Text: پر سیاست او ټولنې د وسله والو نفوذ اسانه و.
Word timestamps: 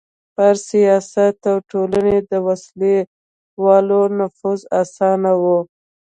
پر 0.35 0.53
سیاست 0.69 1.37
او 1.51 1.57
ټولنې 1.71 2.17
د 2.31 2.33
وسله 2.47 2.93
والو 3.63 4.01
نفوذ 4.17 4.59
اسانه 4.81 5.31
و. 5.41 5.43